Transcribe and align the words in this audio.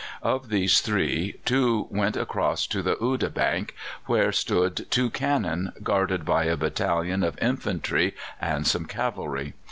Of 0.23 0.49
these 0.49 0.81
three 0.81 1.39
two 1.45 1.85
went 1.91 2.17
across 2.17 2.65
to 2.65 2.81
the 2.81 2.97
Oude 2.99 3.31
bank, 3.35 3.75
where 4.07 4.31
stood 4.31 4.87
two 4.89 5.11
cannon, 5.11 5.73
guarded 5.83 6.25
by 6.25 6.45
a 6.45 6.57
battalion 6.57 7.21
of 7.23 7.37
infantry 7.39 8.15
and 8.41 8.65
some 8.65 8.85
cavalry. 8.85 9.53